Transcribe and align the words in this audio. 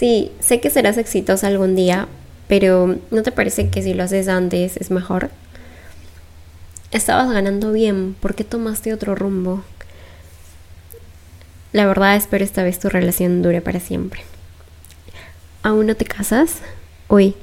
Sí, 0.00 0.32
sé 0.40 0.60
que 0.60 0.70
serás 0.70 0.96
exitosa 0.96 1.46
algún 1.46 1.76
día, 1.76 2.08
pero 2.48 2.96
¿no 3.10 3.22
te 3.22 3.32
parece 3.32 3.68
que 3.68 3.82
si 3.82 3.92
lo 3.92 4.02
haces 4.02 4.28
antes 4.28 4.78
es 4.78 4.90
mejor? 4.90 5.28
Estabas 6.90 7.30
ganando 7.30 7.70
bien, 7.70 8.16
¿por 8.18 8.34
qué 8.34 8.42
tomaste 8.42 8.94
otro 8.94 9.14
rumbo? 9.14 9.62
La 11.74 11.84
verdad 11.84 12.16
espero 12.16 12.42
esta 12.42 12.62
vez 12.62 12.78
tu 12.78 12.88
relación 12.88 13.42
dure 13.42 13.60
para 13.60 13.78
siempre. 13.78 14.22
¿Aún 15.62 15.88
no 15.88 15.94
te 15.96 16.06
casas? 16.06 16.60
Uy, 17.08 17.34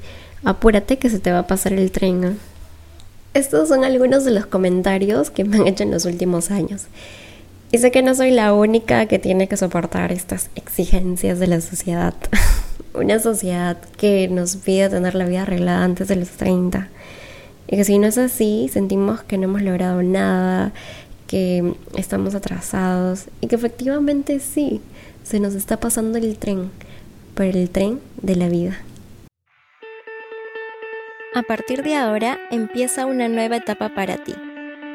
apúrate 0.42 0.98
que 0.98 1.10
se 1.10 1.20
te 1.20 1.30
va 1.30 1.38
a 1.38 1.46
pasar 1.46 1.74
el 1.74 1.92
tren. 1.92 2.40
Estos 3.34 3.68
son 3.68 3.84
algunos 3.84 4.24
de 4.24 4.32
los 4.32 4.46
comentarios 4.46 5.30
que 5.30 5.44
me 5.44 5.58
han 5.58 5.68
hecho 5.68 5.84
en 5.84 5.92
los 5.92 6.06
últimos 6.06 6.50
años. 6.50 6.86
Y 7.70 7.78
sé 7.78 7.90
que 7.90 8.02
no 8.02 8.14
soy 8.14 8.30
la 8.30 8.54
única 8.54 9.04
que 9.06 9.18
tiene 9.18 9.46
que 9.46 9.58
soportar 9.58 10.10
estas 10.10 10.48
exigencias 10.54 11.38
de 11.38 11.48
la 11.48 11.60
sociedad. 11.60 12.14
Una 12.94 13.18
sociedad 13.18 13.76
que 13.98 14.28
nos 14.28 14.56
pide 14.56 14.88
tener 14.88 15.14
la 15.14 15.26
vida 15.26 15.42
arreglada 15.42 15.84
antes 15.84 16.08
de 16.08 16.16
los 16.16 16.30
30. 16.30 16.88
Y 17.66 17.76
que 17.76 17.84
si 17.84 17.98
no 17.98 18.06
es 18.06 18.16
así, 18.16 18.70
sentimos 18.72 19.22
que 19.22 19.36
no 19.36 19.44
hemos 19.44 19.60
logrado 19.60 20.02
nada, 20.02 20.72
que 21.26 21.74
estamos 21.94 22.34
atrasados 22.34 23.26
y 23.42 23.48
que 23.48 23.56
efectivamente 23.56 24.40
sí, 24.40 24.80
se 25.22 25.38
nos 25.38 25.54
está 25.54 25.78
pasando 25.78 26.16
el 26.16 26.38
tren, 26.38 26.70
pero 27.34 27.58
el 27.58 27.68
tren 27.68 28.00
de 28.22 28.36
la 28.36 28.48
vida. 28.48 28.78
A 31.34 31.42
partir 31.42 31.82
de 31.82 31.94
ahora 31.94 32.38
empieza 32.50 33.04
una 33.04 33.28
nueva 33.28 33.58
etapa 33.58 33.94
para 33.94 34.24
ti. 34.24 34.34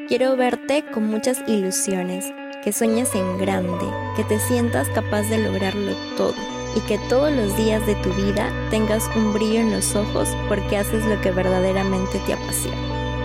Quiero 0.08 0.36
verte 0.36 0.84
con 0.92 1.08
muchas 1.08 1.38
ilusiones, 1.48 2.26
que 2.64 2.72
sueñes 2.72 3.14
en 3.14 3.38
grande, 3.38 3.86
que 4.16 4.24
te 4.24 4.40
sientas 4.40 4.88
capaz 4.90 5.24
de 5.24 5.38
lograrlo 5.38 5.92
todo 6.16 6.34
y 6.78 6.80
que 6.88 6.98
todos 7.10 7.30
los 7.30 7.58
días 7.58 7.86
de 7.86 7.96
tu 7.96 8.10
vida 8.14 8.50
tengas 8.72 9.04
un 9.18 9.34
brillo 9.34 9.60
en 9.60 9.72
los 9.72 9.96
ojos 9.96 10.30
porque 10.48 10.78
haces 10.78 11.04
lo 11.06 11.20
que 11.20 11.32
verdaderamente 11.32 12.20
te 12.26 12.34
apasiona 12.34 12.78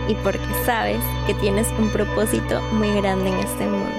y 0.09 0.15
porque 0.25 0.41
sabes 0.67 0.99
que 1.29 1.35
tienes 1.35 1.69
un 1.79 1.89
propósito 1.91 2.61
muy 2.73 2.93
grande 3.01 3.29
en 3.29 3.37
este 3.37 3.65
mundo. 3.65 3.93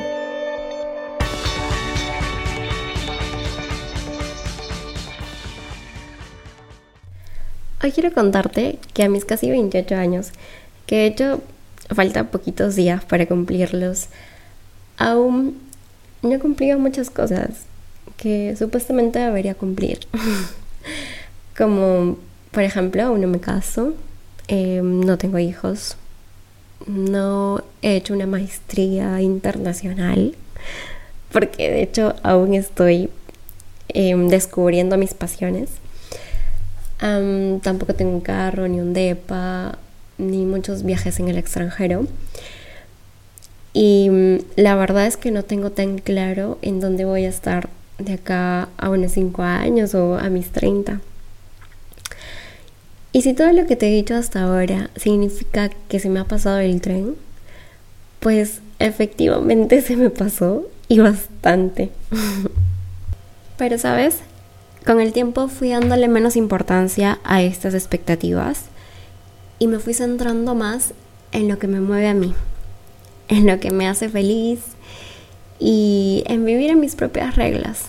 Hoy 7.82 7.94
quiero 7.94 8.12
contarte 8.14 8.78
que 8.94 9.04
a 9.04 9.10
mis 9.10 9.24
casi 9.24 9.50
28 9.50 9.96
años, 9.96 10.32
que 10.86 10.98
de 10.98 11.06
hecho 11.06 11.42
falta 11.96 12.26
poquitos 12.26 12.76
días 12.76 13.06
para 13.06 13.26
cumplirlos, 13.26 14.10
aún 15.00 15.58
no 16.22 16.32
he 16.32 16.40
cumplido 16.40 16.78
muchas 16.78 17.10
cosas 17.10 17.64
que 18.16 18.56
supuestamente 18.56 19.18
debería 19.18 19.56
cumplir. 19.56 20.02
Como, 21.58 22.18
por 22.52 22.62
ejemplo, 22.62 23.02
aún 23.02 23.22
no 23.22 23.28
me 23.28 23.40
caso, 23.40 23.96
Em, 24.52 25.02
no 25.02 25.20
tengo 25.20 25.38
hijos, 25.38 25.96
no 26.88 27.64
he 27.84 27.98
hecho 27.98 28.16
una 28.16 28.26
maestría 28.26 29.22
internacional, 29.22 30.34
porque 31.32 31.70
de 31.70 31.84
hecho 31.84 32.16
aún 32.24 32.56
estoy 32.56 33.12
em, 33.90 34.28
descubriendo 34.28 34.98
mis 34.98 35.14
pasiones. 35.14 35.70
tampoco 37.62 37.94
tengo 37.94 38.12
un 38.12 38.22
carro, 38.22 38.68
ni 38.68 38.80
un 38.80 38.94
DEPA, 38.94 39.78
ni 40.18 40.46
muchos 40.46 40.82
viajes 40.82 41.20
en 41.20 41.28
el 41.30 41.38
extranjero. 41.38 42.08
Y 43.74 44.10
mm, 44.10 44.38
la 44.56 44.76
verdad 44.76 45.06
es 45.06 45.18
que 45.18 45.32
no 45.32 45.44
tengo 45.44 45.72
tan 45.72 46.00
claro 46.00 46.58
en 46.62 46.80
dónde 46.80 47.06
voy 47.06 47.26
a 47.26 47.30
estar 47.30 47.70
de 47.98 48.14
acá 48.14 48.70
a 48.78 48.90
unos 48.90 49.12
5 49.12 49.44
años 49.44 49.94
o 49.94 50.18
a 50.18 50.30
mis 50.30 50.50
30. 50.50 51.02
Y 53.12 53.22
si 53.24 53.34
todo 53.34 53.52
lo 53.54 53.66
que 53.66 53.76
te 53.76 53.88
he 53.88 53.96
dicho 53.96 54.16
hasta 54.16 54.44
ahora 54.44 54.90
significa 54.96 55.70
que 55.88 56.00
se 56.00 56.10
me 56.10 56.20
ha 56.20 56.26
pasado 56.26 56.60
el 56.60 56.80
tren, 56.80 57.16
pues 58.20 58.62
efectivamente 58.80 59.82
se 59.84 59.96
me 59.96 60.10
pasó 60.10 60.66
y 60.88 61.00
bastante. 61.00 61.90
Pero 63.58 63.78
sabes, 63.78 64.20
con 64.86 65.02
el 65.02 65.12
tiempo 65.12 65.48
fui 65.48 65.70
dándole 65.70 66.08
menos 66.08 66.36
importancia 66.36 67.20
a 67.24 67.42
estas 67.42 67.74
expectativas 67.74 68.62
y 69.58 69.68
me 69.68 69.80
fui 69.80 69.94
centrando 69.94 70.56
más 70.56 70.94
en 71.32 71.48
lo 71.48 71.60
que 71.60 71.68
me 71.68 71.82
mueve 71.82 72.08
a 72.08 72.14
mí, 72.14 72.34
en 73.30 73.48
lo 73.48 73.60
que 73.60 73.72
me 73.72 73.88
hace 73.88 74.10
feliz 74.10 74.60
y 75.60 76.24
en 76.28 76.46
vivir 76.46 76.72
en 76.72 76.80
mis 76.80 76.96
propias 76.96 77.36
reglas. 77.36 77.86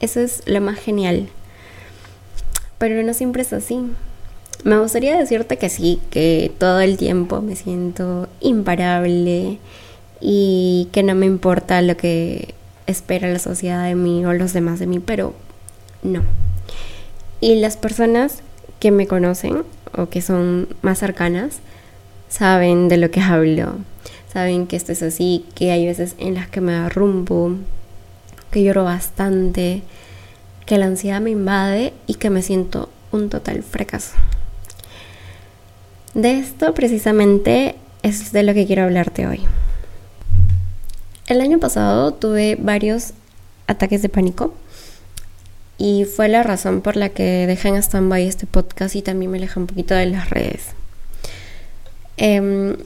Eso 0.00 0.20
es 0.20 0.42
lo 0.46 0.60
más 0.60 0.78
genial. 0.78 1.28
Pero 2.78 3.02
no 3.02 3.14
siempre 3.14 3.42
es 3.42 3.52
así. 3.52 3.80
Me 4.64 4.78
gustaría 4.78 5.16
decirte 5.16 5.56
que 5.56 5.68
sí, 5.68 6.00
que 6.10 6.52
todo 6.58 6.80
el 6.80 6.96
tiempo 6.96 7.40
me 7.40 7.56
siento 7.56 8.28
imparable 8.40 9.58
y 10.20 10.88
que 10.92 11.02
no 11.02 11.14
me 11.14 11.26
importa 11.26 11.80
lo 11.82 11.96
que 11.96 12.54
espera 12.86 13.28
la 13.28 13.38
sociedad 13.38 13.84
de 13.84 13.94
mí 13.94 14.24
o 14.24 14.32
los 14.32 14.52
demás 14.52 14.78
de 14.78 14.86
mí, 14.86 15.00
pero 15.00 15.34
no. 16.02 16.22
Y 17.40 17.56
las 17.56 17.76
personas 17.76 18.42
que 18.80 18.90
me 18.90 19.06
conocen 19.06 19.64
o 19.96 20.08
que 20.08 20.20
son 20.20 20.68
más 20.82 20.98
cercanas 20.98 21.58
saben 22.28 22.88
de 22.88 22.96
lo 22.96 23.10
que 23.10 23.20
hablo, 23.20 23.76
saben 24.36 24.66
que 24.66 24.76
esto 24.76 24.92
es 24.92 25.02
así, 25.02 25.46
que 25.54 25.70
hay 25.70 25.86
veces 25.86 26.14
en 26.18 26.34
las 26.34 26.46
que 26.46 26.60
me 26.60 26.74
arrumbo, 26.74 27.56
que 28.50 28.62
lloro 28.62 28.84
bastante, 28.84 29.82
que 30.66 30.76
la 30.76 30.84
ansiedad 30.84 31.22
me 31.22 31.30
invade 31.30 31.94
y 32.06 32.16
que 32.16 32.28
me 32.28 32.42
siento 32.42 32.90
un 33.12 33.30
total 33.30 33.62
fracaso. 33.62 34.12
De 36.12 36.38
esto 36.38 36.74
precisamente 36.74 37.76
es 38.02 38.30
de 38.32 38.42
lo 38.42 38.52
que 38.52 38.66
quiero 38.66 38.82
hablarte 38.82 39.26
hoy. 39.26 39.40
El 41.28 41.40
año 41.40 41.58
pasado 41.58 42.12
tuve 42.12 42.58
varios 42.60 43.14
ataques 43.66 44.02
de 44.02 44.10
pánico 44.10 44.52
y 45.78 46.04
fue 46.04 46.28
la 46.28 46.42
razón 46.42 46.82
por 46.82 46.96
la 46.96 47.08
que 47.08 47.46
dejé 47.46 47.68
en 47.68 47.76
stand-by 47.76 48.28
este 48.28 48.46
podcast 48.46 48.96
y 48.96 49.00
también 49.00 49.30
me 49.30 49.38
alejé 49.38 49.58
un 49.58 49.66
poquito 49.66 49.94
de 49.94 50.04
las 50.04 50.28
redes. 50.28 50.74
Em, 52.18 52.76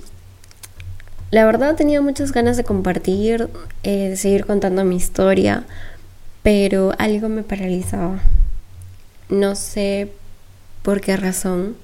la 1.30 1.44
verdad 1.44 1.76
tenía 1.76 2.00
muchas 2.00 2.32
ganas 2.32 2.56
de 2.56 2.64
compartir, 2.64 3.48
eh, 3.82 4.10
de 4.10 4.16
seguir 4.16 4.46
contando 4.46 4.84
mi 4.84 4.96
historia, 4.96 5.64
pero 6.42 6.92
algo 6.98 7.28
me 7.28 7.42
paralizaba. 7.42 8.20
No 9.28 9.54
sé 9.54 10.12
por 10.82 11.00
qué 11.00 11.16
razón 11.16 11.76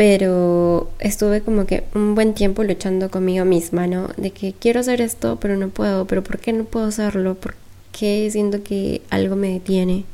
pero 0.00 0.90
estuve 0.98 1.42
como 1.42 1.66
que 1.66 1.84
un 1.94 2.14
buen 2.14 2.32
tiempo 2.32 2.64
luchando 2.64 3.10
conmigo 3.10 3.44
misma, 3.44 3.86
¿no? 3.86 4.08
De 4.16 4.30
que 4.30 4.54
quiero 4.54 4.80
hacer 4.80 5.02
esto, 5.02 5.36
pero 5.38 5.58
no 5.58 5.68
puedo, 5.68 6.06
pero 6.06 6.24
¿por 6.24 6.38
qué 6.38 6.54
no 6.54 6.64
puedo 6.64 6.86
hacerlo? 6.86 7.34
¿Por 7.34 7.54
qué 7.92 8.26
siento 8.32 8.62
que 8.62 9.02
algo 9.10 9.36
me 9.36 9.52
detiene? 9.52 10.06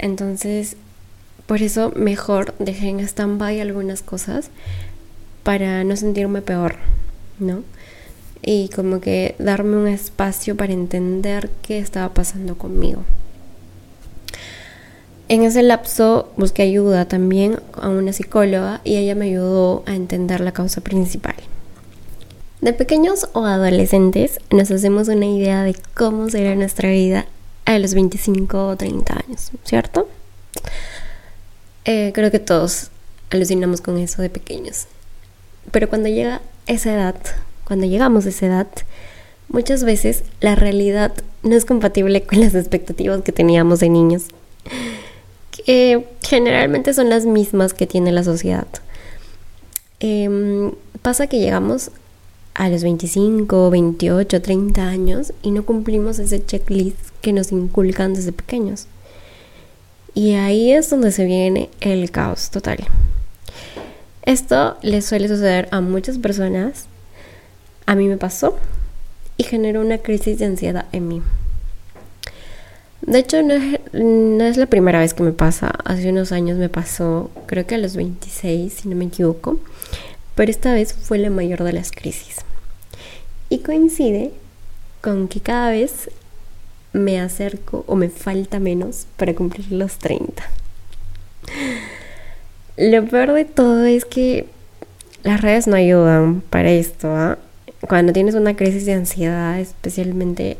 Entonces, 0.00 0.76
por 1.46 1.62
eso 1.62 1.92
mejor 1.94 2.56
dejé 2.58 2.88
en 2.88 2.98
stand-by 2.98 3.60
algunas 3.60 4.02
cosas 4.02 4.50
para 5.46 5.84
no 5.84 5.94
sentirme 5.96 6.42
peor, 6.42 6.74
¿no? 7.38 7.62
Y 8.42 8.68
como 8.70 9.00
que 9.00 9.36
darme 9.38 9.76
un 9.76 9.86
espacio 9.86 10.56
para 10.56 10.72
entender 10.72 11.50
qué 11.62 11.78
estaba 11.78 12.12
pasando 12.12 12.58
conmigo. 12.58 13.04
En 15.28 15.44
ese 15.44 15.62
lapso 15.62 16.32
busqué 16.36 16.62
ayuda 16.62 17.04
también 17.04 17.60
a 17.74 17.88
una 17.90 18.12
psicóloga 18.12 18.80
y 18.82 18.96
ella 18.96 19.14
me 19.14 19.26
ayudó 19.26 19.84
a 19.86 19.94
entender 19.94 20.40
la 20.40 20.50
causa 20.50 20.80
principal. 20.80 21.36
De 22.60 22.72
pequeños 22.72 23.28
o 23.32 23.44
adolescentes 23.44 24.40
nos 24.50 24.72
hacemos 24.72 25.06
una 25.06 25.26
idea 25.26 25.62
de 25.62 25.76
cómo 25.94 26.28
será 26.28 26.56
nuestra 26.56 26.90
vida 26.90 27.26
a 27.66 27.78
los 27.78 27.94
25 27.94 28.66
o 28.66 28.76
30 28.76 29.14
años, 29.14 29.52
¿cierto? 29.62 30.08
Eh, 31.84 32.10
creo 32.12 32.32
que 32.32 32.40
todos 32.40 32.90
alucinamos 33.30 33.80
con 33.80 33.96
eso 33.98 34.22
de 34.22 34.30
pequeños. 34.30 34.88
Pero 35.70 35.88
cuando 35.88 36.08
llega 36.08 36.40
esa 36.66 36.92
edad, 36.92 37.16
cuando 37.64 37.86
llegamos 37.86 38.26
a 38.26 38.30
esa 38.30 38.46
edad, 38.46 38.68
muchas 39.48 39.84
veces 39.84 40.24
la 40.40 40.54
realidad 40.54 41.12
no 41.42 41.54
es 41.54 41.64
compatible 41.64 42.22
con 42.22 42.40
las 42.40 42.54
expectativas 42.54 43.22
que 43.22 43.32
teníamos 43.32 43.80
de 43.80 43.88
niños 43.88 44.28
generalmente 46.22 46.94
son 46.94 47.08
las 47.08 47.26
mismas 47.26 47.74
que 47.74 47.86
tiene 47.86 48.12
la 48.12 48.24
sociedad. 48.24 48.66
Em, 50.00 50.72
pasa 51.02 51.26
que 51.26 51.38
llegamos 51.38 51.90
a 52.54 52.68
los 52.68 52.82
25, 52.82 53.70
28, 53.70 54.42
30 54.42 54.88
años 54.88 55.32
y 55.42 55.50
no 55.50 55.64
cumplimos 55.64 56.18
ese 56.18 56.44
checklist 56.44 56.98
que 57.20 57.32
nos 57.32 57.52
inculcan 57.52 58.14
desde 58.14 58.32
pequeños. 58.32 58.86
Y 60.14 60.32
ahí 60.32 60.72
es 60.72 60.88
donde 60.88 61.12
se 61.12 61.24
viene 61.24 61.68
el 61.80 62.10
caos 62.10 62.50
total. 62.50 62.78
Esto 64.26 64.76
le 64.82 65.02
suele 65.02 65.28
suceder 65.28 65.68
a 65.70 65.80
muchas 65.80 66.18
personas. 66.18 66.86
A 67.86 67.94
mí 67.94 68.08
me 68.08 68.16
pasó 68.16 68.58
y 69.36 69.44
generó 69.44 69.80
una 69.80 69.98
crisis 69.98 70.40
de 70.40 70.46
ansiedad 70.46 70.86
en 70.90 71.06
mí. 71.06 71.22
De 73.02 73.20
hecho, 73.20 73.40
no 73.42 74.44
es, 74.44 74.56
la 74.56 74.66
primera 74.66 74.98
vez 74.98 75.14
que 75.14 75.22
me 75.22 75.30
pasa. 75.30 75.70
Hace 75.84 76.10
unos 76.10 76.32
años 76.32 76.58
me 76.58 76.68
pasó, 76.68 77.30
creo 77.46 77.66
que 77.66 77.76
a 77.76 77.78
los 77.78 77.94
26, 77.94 78.72
si 78.72 78.88
no 78.88 78.96
me 78.96 79.04
equivoco. 79.04 79.60
Pero 80.34 80.50
esta 80.50 80.74
vez 80.74 80.92
fue 80.92 81.18
la 81.18 81.30
mayor 81.30 81.62
de 81.62 81.72
las 81.72 81.92
crisis. 81.92 82.38
Y 83.48 83.58
coincide 83.58 84.32
con 85.02 85.28
que 85.28 85.40
cada 85.40 85.70
vez 85.70 86.10
me 86.92 87.20
acerco 87.20 87.84
o 87.86 87.94
me 87.94 88.08
falta 88.08 88.58
menos 88.58 89.06
para 89.16 89.36
cumplir 89.36 89.70
los 89.70 89.98
30. 89.98 90.42
Lo 92.76 93.04
peor 93.06 93.32
de 93.32 93.44
todo 93.44 93.84
es 93.84 94.04
que 94.04 94.46
las 95.22 95.40
redes 95.40 95.66
no 95.66 95.76
ayudan 95.76 96.42
para 96.42 96.70
esto. 96.70 97.08
¿ah? 97.08 97.38
Cuando 97.80 98.12
tienes 98.12 98.34
una 98.34 98.54
crisis 98.54 98.84
de 98.84 98.92
ansiedad, 98.92 99.58
especialmente 99.58 100.58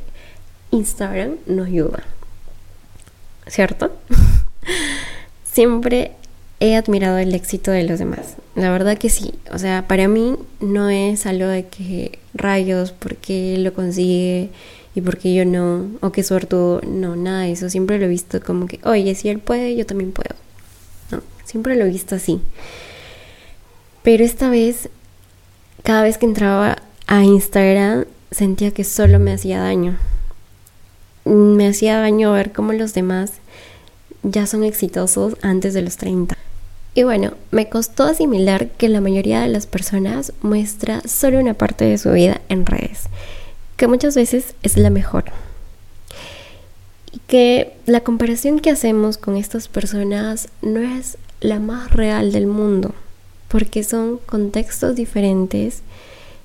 Instagram, 0.70 1.36
no 1.46 1.64
ayuda. 1.64 2.02
¿Cierto? 3.46 3.92
Siempre 5.44 6.12
he 6.58 6.74
admirado 6.74 7.18
el 7.18 7.34
éxito 7.34 7.70
de 7.70 7.84
los 7.84 7.98
demás. 7.98 8.36
La 8.54 8.70
verdad 8.70 8.96
que 8.96 9.10
sí. 9.10 9.34
O 9.52 9.58
sea, 9.58 9.86
para 9.86 10.08
mí 10.08 10.36
no 10.60 10.88
es 10.88 11.26
algo 11.26 11.46
de 11.46 11.66
que 11.66 12.18
rayos, 12.34 12.92
porque 12.92 13.56
lo 13.58 13.74
consigue 13.74 14.50
y 14.94 15.00
porque 15.02 15.34
yo 15.34 15.44
no, 15.44 15.86
o 16.00 16.10
que 16.12 16.22
suertudo, 16.22 16.80
no, 16.86 17.14
nada 17.14 17.42
de 17.42 17.52
eso. 17.52 17.68
Siempre 17.68 17.98
lo 17.98 18.06
he 18.06 18.08
visto 18.08 18.40
como 18.40 18.66
que, 18.66 18.80
oye, 18.84 19.14
si 19.14 19.28
él 19.28 19.38
puede, 19.38 19.76
yo 19.76 19.84
también 19.84 20.12
puedo. 20.12 20.34
Siempre 21.46 21.76
lo 21.76 21.86
he 21.86 21.88
visto 21.88 22.14
así. 22.14 22.42
Pero 24.02 24.22
esta 24.22 24.50
vez, 24.50 24.90
cada 25.82 26.02
vez 26.02 26.18
que 26.18 26.26
entraba 26.26 26.76
a 27.06 27.24
Instagram, 27.24 28.04
sentía 28.30 28.70
que 28.72 28.84
solo 28.84 29.18
me 29.18 29.32
hacía 29.32 29.60
daño. 29.60 29.96
Me 31.24 31.66
hacía 31.66 31.98
daño 31.98 32.32
ver 32.32 32.52
cómo 32.52 32.74
los 32.74 32.92
demás 32.92 33.32
ya 34.22 34.46
son 34.46 34.62
exitosos 34.62 35.36
antes 35.40 35.72
de 35.72 35.80
los 35.80 35.96
30. 35.96 36.36
Y 36.94 37.04
bueno, 37.04 37.32
me 37.50 37.70
costó 37.70 38.04
asimilar 38.04 38.68
que 38.72 38.90
la 38.90 39.00
mayoría 39.00 39.40
de 39.40 39.48
las 39.48 39.66
personas 39.66 40.34
muestra 40.42 41.00
solo 41.06 41.40
una 41.40 41.54
parte 41.54 41.86
de 41.86 41.96
su 41.96 42.12
vida 42.12 42.42
en 42.50 42.66
redes 42.66 43.08
que 43.76 43.86
muchas 43.86 44.16
veces 44.16 44.54
es 44.62 44.76
la 44.76 44.90
mejor. 44.90 45.24
Y 47.12 47.18
que 47.20 47.76
la 47.86 48.00
comparación 48.00 48.58
que 48.58 48.70
hacemos 48.70 49.18
con 49.18 49.36
estas 49.36 49.68
personas 49.68 50.48
no 50.62 50.80
es 50.80 51.18
la 51.40 51.60
más 51.60 51.92
real 51.92 52.32
del 52.32 52.46
mundo, 52.46 52.94
porque 53.48 53.84
son 53.84 54.18
contextos 54.26 54.96
diferentes, 54.96 55.82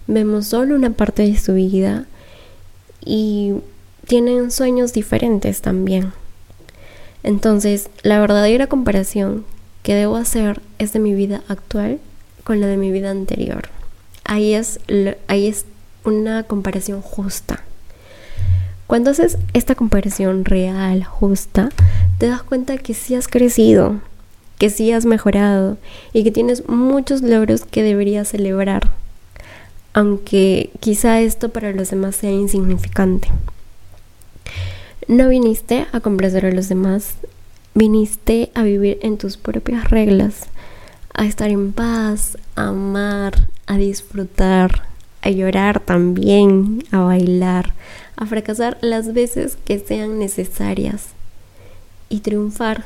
vemos 0.07 0.47
solo 0.47 0.75
una 0.75 0.91
parte 0.91 1.23
de 1.23 1.37
su 1.37 1.53
vida 1.53 2.05
y 3.03 3.53
tienen 4.05 4.51
sueños 4.51 4.93
diferentes 4.93 5.61
también. 5.61 6.11
Entonces, 7.23 7.89
la 8.03 8.19
verdadera 8.19 8.67
comparación 8.67 9.45
que 9.83 9.95
debo 9.95 10.15
hacer 10.15 10.61
es 10.79 10.93
de 10.93 10.99
mi 10.99 11.13
vida 11.13 11.41
actual 11.47 11.99
con 12.43 12.59
la 12.59 12.67
de 12.67 12.77
mi 12.77 12.91
vida 12.91 13.11
anterior. 13.11 13.69
Ahí 14.23 14.53
es, 14.53 14.79
ahí 15.27 15.47
es 15.47 15.65
una 16.03 16.43
comparación 16.43 17.01
justa. 17.01 17.63
Cuando 18.87 19.11
haces 19.11 19.37
esta 19.53 19.75
comparación 19.75 20.43
real, 20.43 21.03
justa, 21.05 21.69
te 22.17 22.27
das 22.27 22.43
cuenta 22.43 22.77
que 22.77 22.93
sí 22.93 23.15
has 23.15 23.27
crecido, 23.27 24.01
que 24.61 24.69
sí 24.69 24.91
has 24.91 25.07
mejorado 25.07 25.79
y 26.13 26.23
que 26.23 26.29
tienes 26.29 26.69
muchos 26.69 27.23
logros 27.23 27.65
que 27.65 27.81
deberías 27.81 28.27
celebrar, 28.27 28.91
aunque 29.91 30.69
quizá 30.79 31.19
esto 31.19 31.49
para 31.49 31.71
los 31.71 31.89
demás 31.89 32.15
sea 32.15 32.29
insignificante. 32.29 33.27
No 35.07 35.29
viniste 35.29 35.87
a 35.91 35.99
complacer 35.99 36.45
a 36.45 36.51
los 36.51 36.69
demás, 36.69 37.15
viniste 37.73 38.51
a 38.53 38.61
vivir 38.61 38.99
en 39.01 39.17
tus 39.17 39.35
propias 39.35 39.89
reglas, 39.89 40.45
a 41.15 41.25
estar 41.25 41.49
en 41.49 41.73
paz, 41.73 42.37
a 42.55 42.67
amar, 42.67 43.47
a 43.65 43.77
disfrutar, 43.77 44.83
a 45.23 45.31
llorar 45.31 45.79
también, 45.79 46.83
a 46.91 46.99
bailar, 46.99 47.73
a 48.15 48.27
fracasar 48.27 48.77
las 48.81 49.11
veces 49.11 49.57
que 49.65 49.79
sean 49.79 50.19
necesarias 50.19 51.07
y 52.09 52.19
triunfar, 52.19 52.85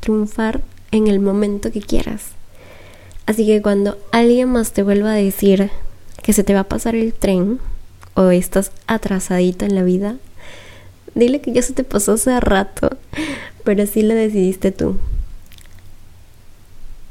triunfar 0.00 0.60
en 0.90 1.06
el 1.06 1.20
momento 1.20 1.70
que 1.70 1.80
quieras. 1.80 2.32
Así 3.26 3.46
que 3.46 3.62
cuando 3.62 3.98
alguien 4.12 4.50
más 4.50 4.72
te 4.72 4.82
vuelva 4.82 5.12
a 5.12 5.16
decir 5.16 5.70
que 6.22 6.32
se 6.32 6.44
te 6.44 6.54
va 6.54 6.60
a 6.60 6.68
pasar 6.68 6.94
el 6.94 7.12
tren 7.12 7.58
o 8.14 8.30
estás 8.30 8.72
atrasadita 8.86 9.66
en 9.66 9.74
la 9.74 9.82
vida, 9.82 10.16
dile 11.14 11.40
que 11.40 11.52
ya 11.52 11.62
se 11.62 11.72
te 11.72 11.84
pasó 11.84 12.12
hace 12.12 12.38
rato, 12.40 12.96
pero 13.64 13.86
sí 13.86 14.02
lo 14.02 14.14
decidiste 14.14 14.72
tú. 14.72 14.96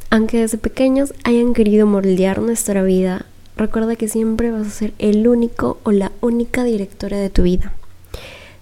Aunque 0.10 0.40
desde 0.40 0.58
pequeños 0.58 1.14
hayan 1.24 1.54
querido 1.54 1.86
moldear 1.86 2.42
nuestra 2.42 2.82
vida 2.84 3.26
Recuerda 3.58 3.96
que 3.96 4.08
siempre 4.08 4.52
vas 4.52 4.68
a 4.68 4.70
ser 4.70 4.94
el 5.00 5.28
único 5.28 5.80
o 5.82 5.92
la 5.92 6.12
única 6.22 6.64
directora 6.64 7.18
de 7.18 7.32
tu 7.32 7.42
vida. 7.42 7.74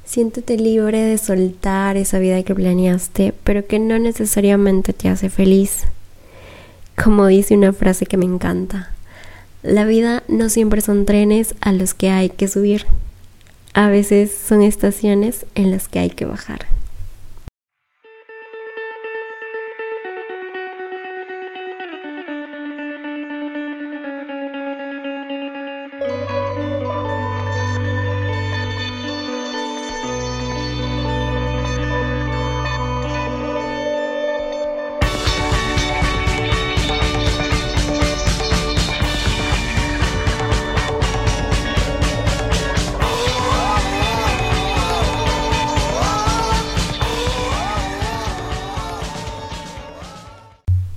Siéntete 0.05 0.55
libre 0.55 1.01
de 1.01 1.17
soltar 1.17 1.97
esa 1.97 2.19
vida 2.19 2.41
que 2.43 2.53
planeaste, 2.53 3.33
pero 3.43 3.65
que 3.65 3.79
no 3.79 3.97
necesariamente 3.97 4.93
te 4.93 5.09
hace 5.09 5.29
feliz. 5.29 5.85
Como 7.01 7.25
dice 7.25 7.55
una 7.55 7.73
frase 7.73 8.05
que 8.05 8.15
me 8.15 8.25
encanta, 8.25 8.91
la 9.63 9.83
vida 9.83 10.21
no 10.27 10.49
siempre 10.49 10.81
son 10.81 11.05
trenes 11.05 11.55
a 11.59 11.71
los 11.71 11.95
que 11.95 12.11
hay 12.11 12.29
que 12.29 12.47
subir, 12.47 12.85
a 13.73 13.89
veces 13.89 14.31
son 14.31 14.61
estaciones 14.61 15.47
en 15.55 15.71
las 15.71 15.87
que 15.87 15.99
hay 15.99 16.11
que 16.11 16.25
bajar. 16.25 16.67